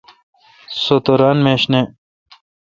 سو 0.83 0.95
تہ 1.03 1.13
ران 1.21 1.37
میش 1.45 1.63
نہ۔ 1.71 1.81